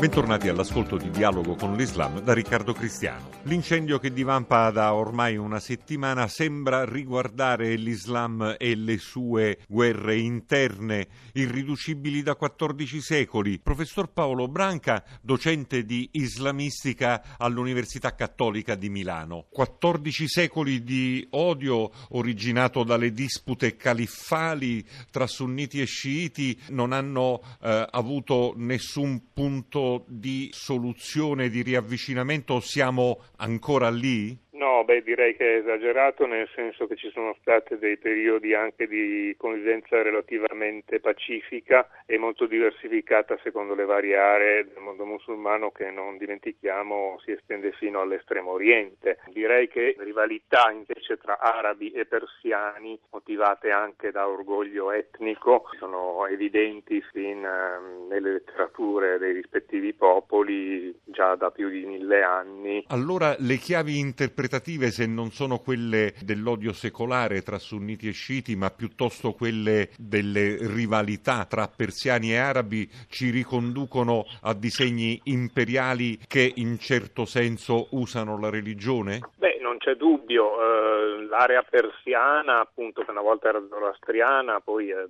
Bentornati 0.00 0.48
all'ascolto 0.48 0.96
di 0.96 1.10
Dialogo 1.10 1.56
con 1.56 1.76
l'Islam 1.76 2.20
da 2.20 2.32
Riccardo 2.32 2.72
Cristiano. 2.72 3.28
L'incendio 3.42 3.98
che 3.98 4.10
divampa 4.10 4.70
da 4.70 4.94
ormai 4.94 5.36
una 5.36 5.60
settimana 5.60 6.26
sembra 6.26 6.86
riguardare 6.86 7.74
l'Islam 7.74 8.56
e 8.58 8.76
le 8.76 8.96
sue 8.96 9.58
guerre 9.68 10.16
interne, 10.16 11.06
irriducibili 11.34 12.22
da 12.22 12.34
14 12.34 12.98
secoli. 12.98 13.58
Professor 13.58 14.10
Paolo 14.10 14.48
Branca, 14.48 15.04
docente 15.20 15.84
di 15.84 16.08
islamistica 16.12 17.36
all'Università 17.36 18.14
Cattolica 18.14 18.76
di 18.76 18.88
Milano. 18.88 19.48
14 19.50 20.28
secoli 20.28 20.82
di 20.82 21.26
odio 21.32 21.90
originato 22.10 22.84
dalle 22.84 23.12
dispute 23.12 23.76
califfali 23.76 24.82
tra 25.10 25.26
sunniti 25.26 25.78
e 25.78 25.84
sciiti 25.84 26.58
non 26.70 26.92
hanno 26.92 27.42
eh, 27.60 27.86
avuto 27.90 28.54
nessun 28.56 29.32
punto 29.34 29.89
di 30.06 30.50
soluzione, 30.52 31.48
di 31.48 31.62
riavvicinamento, 31.62 32.60
siamo 32.60 33.20
ancora 33.36 33.90
lì? 33.90 34.36
Beh, 34.84 35.02
direi 35.02 35.36
che 35.36 35.44
è 35.44 35.58
esagerato 35.58 36.26
nel 36.26 36.48
senso 36.54 36.86
che 36.86 36.96
ci 36.96 37.10
sono 37.10 37.36
stati 37.40 37.76
dei 37.78 37.96
periodi 37.96 38.54
anche 38.54 38.86
di 38.86 39.34
convivenza 39.36 40.00
relativamente 40.02 41.00
pacifica 41.00 41.88
e 42.06 42.18
molto 42.18 42.46
diversificata 42.46 43.38
secondo 43.42 43.74
le 43.74 43.84
varie 43.84 44.16
aree 44.16 44.64
del 44.64 44.82
mondo 44.82 45.04
musulmano 45.04 45.70
che 45.70 45.90
non 45.90 46.16
dimentichiamo 46.16 47.20
si 47.24 47.32
estende 47.32 47.72
fino 47.72 48.00
all'estremo 48.00 48.52
oriente. 48.52 49.18
Direi 49.28 49.68
che 49.68 49.94
rivalità 49.98 50.70
invece 50.70 51.18
tra 51.18 51.38
arabi 51.38 51.90
e 51.92 52.06
persiani 52.06 52.98
motivate 53.10 53.70
anche 53.70 54.10
da 54.10 54.28
orgoglio 54.28 54.92
etnico 54.92 55.68
sono 55.78 56.26
evidenti 56.26 57.00
fin 57.12 57.44
ehm, 57.44 58.08
nelle 58.08 58.32
letterature 58.32 59.18
dei 59.18 59.32
rispettivi 59.32 59.92
popoli 59.92 60.92
già 61.04 61.34
da 61.34 61.50
più 61.50 61.68
di 61.68 61.84
mille 61.84 62.22
anni. 62.22 62.84
Allora 62.88 63.34
le 63.38 63.56
chiavi 63.56 63.98
interpretative 63.98 64.69
interpretative 64.70 64.90
se 64.90 65.06
non 65.06 65.32
sono 65.32 65.58
quelle 65.58 66.14
dell'odio 66.20 66.72
secolare 66.72 67.42
tra 67.42 67.58
sunniti 67.58 68.08
e 68.08 68.12
sciiti, 68.12 68.54
ma 68.54 68.70
piuttosto 68.70 69.32
quelle 69.32 69.90
delle 69.98 70.58
rivalità 70.60 71.44
tra 71.46 71.66
persiani 71.68 72.32
e 72.32 72.36
arabi, 72.36 72.88
ci 73.08 73.30
riconducono 73.30 74.24
a 74.42 74.54
disegni 74.54 75.20
imperiali 75.24 76.18
che 76.26 76.52
in 76.56 76.78
certo 76.78 77.24
senso 77.24 77.88
usano 77.90 78.38
la 78.38 78.50
religione? 78.50 79.20
Beh, 79.36 79.59
non 79.70 79.78
c'è 79.78 79.94
dubbio, 79.94 80.60
eh, 80.60 81.26
l'area 81.26 81.62
persiana, 81.62 82.58
appunto, 82.58 83.02
che 83.02 83.10
una 83.12 83.20
volta 83.20 83.50
era 83.50 83.64
zoroastriana, 83.68 84.60
poi 84.60 84.90
è 84.90 85.06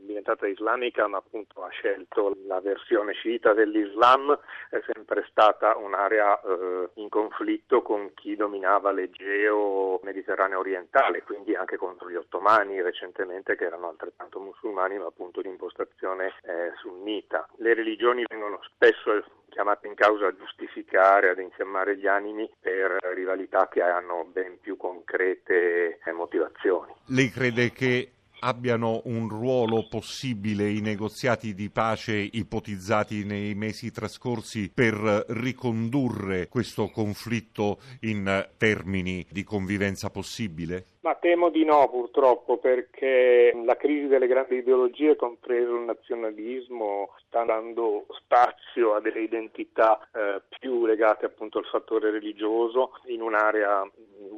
diventata 0.00 0.46
islamica, 0.46 1.06
ma 1.06 1.16
appunto 1.16 1.62
ha 1.64 1.70
scelto 1.70 2.36
la 2.46 2.60
versione 2.60 3.14
sciita 3.14 3.54
dell'Islam, 3.54 4.38
è 4.68 4.80
sempre 4.92 5.24
stata 5.30 5.74
un'area 5.76 6.38
eh, 6.38 6.90
in 6.94 7.08
conflitto 7.08 7.80
con 7.80 8.12
chi 8.12 8.36
dominava 8.36 8.92
l'Egeo 8.92 10.00
mediterraneo 10.02 10.58
orientale, 10.58 11.22
quindi 11.22 11.54
anche 11.54 11.78
contro 11.78 12.10
gli 12.10 12.16
ottomani 12.16 12.82
recentemente, 12.82 13.56
che 13.56 13.64
erano 13.64 13.88
altrettanto 13.88 14.38
musulmani, 14.38 14.98
ma 14.98 15.06
appunto 15.06 15.40
di 15.40 15.48
impostazione 15.48 16.34
eh, 16.42 16.72
sunnita. 16.76 17.48
Le 17.56 17.72
religioni 17.72 18.24
vengono 18.28 18.60
spesso 18.64 19.24
chiamate 19.48 19.86
in 19.86 19.94
causa 19.94 20.26
a 20.26 20.36
giustificare, 20.36 21.30
ad 21.30 21.38
infiammare 21.38 21.96
gli 21.96 22.06
animi 22.06 22.48
per 22.60 22.98
rivalità 23.14 23.68
che 23.68 23.82
hanno 23.82 24.24
ben 24.24 24.58
più 24.60 24.76
concrete 24.76 25.98
eh, 26.04 26.12
motivazioni. 26.12 26.92
Lei 27.06 27.30
crede 27.30 27.70
che 27.72 28.12
abbiano 28.40 29.02
un 29.04 29.28
ruolo 29.28 29.86
possibile 29.88 30.68
i 30.68 30.80
negoziati 30.80 31.54
di 31.54 31.70
pace 31.70 32.14
ipotizzati 32.14 33.24
nei 33.24 33.54
mesi 33.54 33.90
trascorsi 33.90 34.70
per 34.72 35.24
ricondurre 35.28 36.48
questo 36.48 36.90
conflitto 36.92 37.78
in 38.02 38.48
termini 38.56 39.26
di 39.30 39.44
convivenza 39.44 40.10
possibile? 40.10 40.84
Ma 41.00 41.14
temo 41.14 41.48
di 41.48 41.64
no 41.64 41.88
purtroppo 41.88 42.58
perché 42.58 43.52
la 43.64 43.76
crisi 43.76 44.08
delle 44.08 44.26
grandi 44.26 44.56
ideologie, 44.56 45.16
compreso 45.16 45.76
il 45.76 45.84
nazionalismo, 45.84 47.14
sta 47.26 47.44
dando 47.44 48.06
spazio 48.10 48.94
a 48.94 49.00
delle 49.00 49.22
identità 49.22 49.98
eh, 50.12 50.42
più 50.58 50.84
legate 50.84 51.24
appunto 51.24 51.58
al 51.58 51.64
fattore 51.64 52.10
religioso 52.10 52.92
in 53.06 53.22
un'area 53.22 53.88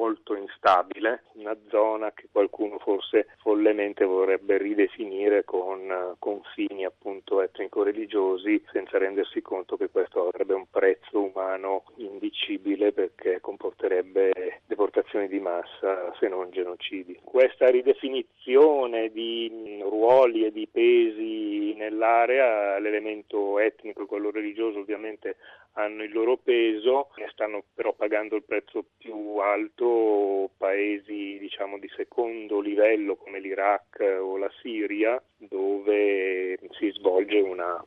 molto 0.00 0.34
instabile, 0.34 1.24
una 1.34 1.54
zona 1.68 2.10
che 2.12 2.28
qualcuno 2.32 2.78
forse 2.78 3.26
follemente 3.40 4.06
vorrebbe 4.06 4.56
ridefinire 4.56 5.44
con 5.44 5.78
uh, 5.90 6.16
confini 6.18 6.86
appunto 6.86 7.42
etnico-religiosi 7.42 8.64
senza 8.72 8.96
rendersi 8.96 9.42
conto 9.42 9.76
che 9.76 9.90
questo 9.90 10.26
avrebbe 10.26 10.54
un 10.54 10.64
prezzo 10.70 11.22
umano 11.22 11.84
indicibile 11.96 12.92
perché 12.92 13.40
comporterebbe 13.42 14.62
deportazioni 14.64 15.28
di 15.28 15.38
massa 15.38 16.14
se 16.18 16.28
non 16.28 16.48
genocidi. 16.50 17.20
Questa 17.22 17.68
ridefinizione 17.68 19.10
di 19.10 19.50
mm, 19.52 19.82
ruoli 19.82 20.46
e 20.46 20.50
di 20.50 20.66
pesi 20.66 21.39
nell'area, 21.80 22.78
l'elemento 22.78 23.58
etnico 23.58 24.02
e 24.02 24.06
quello 24.06 24.30
religioso 24.30 24.80
ovviamente 24.80 25.36
hanno 25.74 26.02
il 26.02 26.12
loro 26.12 26.36
peso, 26.36 27.08
ne 27.16 27.28
stanno 27.32 27.64
però 27.74 27.94
pagando 27.94 28.36
il 28.36 28.42
prezzo 28.44 28.84
più 28.98 29.36
alto 29.38 30.50
paesi 30.56 31.38
diciamo 31.38 31.78
di 31.78 31.88
secondo 31.96 32.60
livello 32.60 33.16
come 33.16 33.40
l'Iraq 33.40 34.18
o 34.20 34.36
la 34.36 34.50
Siria 34.60 35.20
dove 35.36 36.58
si 36.78 36.90
svolge 36.90 37.38
una, 37.38 37.82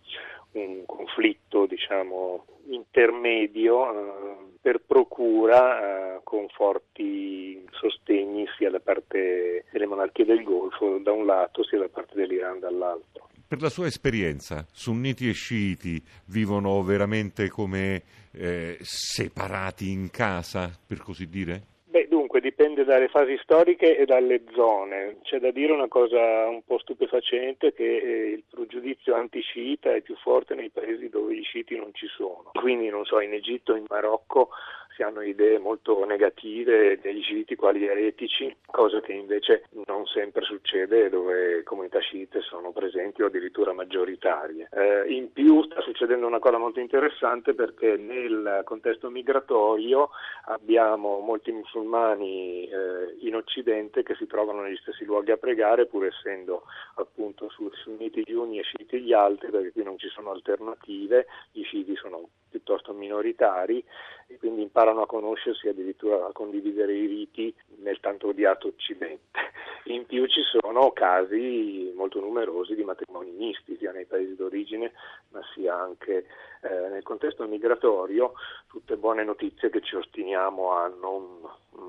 un 0.53 0.85
conflitto 0.85 1.65
diciamo 1.65 2.45
intermedio 2.67 3.91
eh, 3.91 4.35
per 4.61 4.79
procura 4.79 6.15
eh, 6.15 6.19
con 6.23 6.47
forti 6.49 7.63
sostegni 7.71 8.47
sia 8.57 8.69
da 8.69 8.79
parte 8.79 9.65
delle 9.71 9.85
monarchie 9.85 10.25
del 10.25 10.43
Golfo 10.43 10.97
da 10.99 11.11
un 11.11 11.25
lato 11.25 11.63
sia 11.63 11.79
da 11.79 11.89
parte 11.89 12.15
dell'Iran 12.15 12.59
dall'altro. 12.59 13.22
Per 13.53 13.61
la 13.61 13.69
sua 13.69 13.85
esperienza, 13.85 14.65
sunniti 14.71 15.29
e 15.29 15.33
sciiti 15.33 16.01
vivono 16.29 16.81
veramente 16.81 17.49
come 17.49 18.01
eh, 18.31 18.79
separati 18.81 19.91
in 19.91 20.09
casa, 20.09 20.71
per 20.87 20.97
così 20.97 21.29
dire? 21.29 21.61
Beh, 21.85 22.07
dunque 22.07 22.41
dipende 22.41 22.83
dalle 22.83 23.09
fasi 23.09 23.37
storiche 23.43 23.95
e 23.95 24.05
dalle 24.05 24.41
zone. 24.55 25.17
C'è 25.21 25.37
da 25.37 25.51
dire 25.51 25.71
una 25.71 25.87
cosa 25.87 26.47
un 26.47 26.63
po' 26.65 26.79
stupefacente 26.79 27.73
che 27.73 27.83
eh, 27.83 28.29
il 28.31 28.43
pregiudizio 28.49 29.13
anti-sciita 29.13 29.93
è 29.93 30.01
più 30.01 30.15
forte 30.15 30.55
nei 30.55 30.71
paesi 30.71 31.07
dove 31.09 31.35
gli 31.35 31.43
sciiti 31.43 31.75
non 31.75 31.91
ci 31.93 32.07
sono. 32.07 32.49
Quindi, 32.53 32.89
non 32.89 33.05
so, 33.05 33.19
in 33.19 33.33
Egitto, 33.33 33.75
in 33.75 33.85
Marocco 33.87 34.49
si 34.95 35.03
hanno 35.03 35.21
idee 35.21 35.59
molto 35.59 36.05
negative 36.05 36.99
degli 37.01 37.21
sciiti 37.21 37.55
quali 37.55 37.85
eretici, 37.85 38.55
cosa 38.65 39.01
che 39.01 39.13
invece 39.13 39.65
non 39.87 40.05
sempre 40.05 40.43
succede 40.43 41.09
dove 41.09 41.63
comunità 41.63 41.99
sciite 41.99 42.41
sono 42.41 42.71
presenti 42.71 43.21
o 43.21 43.27
addirittura 43.27 43.73
maggioritarie. 43.73 44.69
Eh, 44.71 45.13
in 45.13 45.31
più 45.31 45.63
sta 45.63 45.81
succedendo 45.81 46.27
una 46.27 46.39
cosa 46.39 46.57
molto 46.57 46.79
interessante 46.79 47.53
perché 47.53 47.97
nel 47.97 48.61
contesto 48.65 49.09
migratorio 49.09 50.09
abbiamo 50.45 51.19
molti 51.19 51.51
musulmani 51.51 52.67
eh, 52.67 53.17
in 53.21 53.35
Occidente 53.35 54.03
che 54.03 54.15
si 54.15 54.27
trovano 54.27 54.61
negli 54.61 54.77
stessi 54.77 55.05
luoghi 55.05 55.31
a 55.31 55.37
pregare 55.37 55.85
pur 55.85 56.05
essendo 56.05 56.63
appunto 56.95 57.49
sunniti 57.49 58.23
gli 58.25 58.33
uni 58.33 58.59
e 58.59 58.63
sciiti 58.63 59.01
gli 59.01 59.13
altri 59.13 59.49
perché 59.49 59.71
qui 59.71 59.83
non 59.83 59.97
ci 59.97 60.07
sono 60.09 60.31
alternative, 60.31 61.27
gli 61.51 61.63
sciiti 61.63 61.95
sono 61.95 62.29
piuttosto 62.53 62.93
minoritari 62.93 63.83
e 64.27 64.37
quindi 64.37 64.61
imparano 64.61 65.01
a 65.01 65.07
conoscersi 65.07 65.65
e 65.65 65.71
addirittura 65.71 66.27
a 66.27 66.31
condividere 66.31 66.93
i 66.93 67.07
riti 67.07 67.53
nel 67.77 67.99
tanto 67.99 68.27
odiato 68.27 68.67
Occidente. 68.67 69.39
In 69.85 70.05
più 70.05 70.27
ci 70.27 70.41
sono 70.43 70.91
casi 70.91 71.91
molto 71.95 72.19
numerosi 72.19 72.75
di 72.75 72.83
matrimoni 72.83 73.31
misti, 73.31 73.75
sia 73.77 73.91
nei 73.91 74.05
paesi 74.05 74.35
d'origine 74.35 74.93
ma 75.29 75.41
sia 75.55 75.75
anche 75.75 76.27
eh, 76.61 76.89
nel 76.89 77.03
contesto 77.03 77.45
migratorio, 77.47 78.33
tutte 78.67 78.97
buone 78.97 79.23
notizie 79.23 79.71
che 79.71 79.81
ci 79.81 79.95
ostiniamo 79.95 80.71
a 80.71 80.87
non 80.87 81.39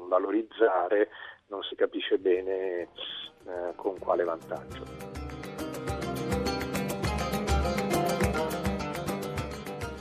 valorizzare, 0.09 1.11
non 1.49 1.63
si 1.63 1.75
capisce 1.75 2.19
bene 2.19 2.89
eh, 3.47 3.75
con 3.77 3.99
quale 3.99 4.25
vantaggio. 4.25 5.24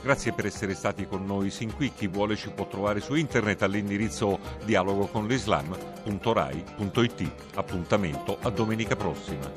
Grazie 0.04 0.34
per 0.34 0.44
essere 0.44 0.74
stati 0.74 1.06
con 1.06 1.24
noi 1.24 1.48
sin 1.48 1.74
qui. 1.74 1.90
Chi 1.90 2.08
vuole 2.08 2.36
ci 2.36 2.50
può 2.50 2.68
trovare 2.68 3.00
su 3.00 3.14
internet 3.14 3.62
all'indirizzo 3.62 4.38
dialogoconlislam.rai.it. 4.66 7.30
Appuntamento 7.54 8.36
a 8.42 8.50
domenica 8.50 8.96
prossima. 8.96 9.50